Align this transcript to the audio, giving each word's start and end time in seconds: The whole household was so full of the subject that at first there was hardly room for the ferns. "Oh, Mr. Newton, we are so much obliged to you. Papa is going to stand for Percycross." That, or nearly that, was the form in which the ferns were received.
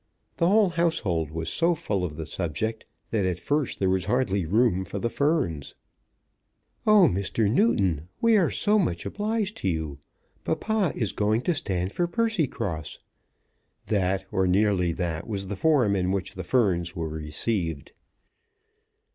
The 0.37 0.47
whole 0.47 0.69
household 0.71 1.29
was 1.29 1.47
so 1.47 1.75
full 1.75 2.03
of 2.03 2.15
the 2.17 2.25
subject 2.25 2.87
that 3.11 3.23
at 3.23 3.39
first 3.39 3.77
there 3.77 3.87
was 3.91 4.05
hardly 4.05 4.47
room 4.47 4.83
for 4.83 4.97
the 4.97 5.11
ferns. 5.11 5.75
"Oh, 6.87 7.07
Mr. 7.07 7.47
Newton, 7.51 8.07
we 8.19 8.35
are 8.35 8.49
so 8.49 8.79
much 8.79 9.05
obliged 9.05 9.57
to 9.57 9.69
you. 9.69 9.99
Papa 10.43 10.91
is 10.95 11.11
going 11.11 11.41
to 11.43 11.53
stand 11.53 11.93
for 11.93 12.07
Percycross." 12.07 12.97
That, 13.85 14.25
or 14.31 14.47
nearly 14.47 14.91
that, 14.93 15.27
was 15.27 15.45
the 15.45 15.55
form 15.55 15.95
in 15.95 16.11
which 16.11 16.33
the 16.33 16.43
ferns 16.43 16.95
were 16.95 17.07
received. 17.07 17.91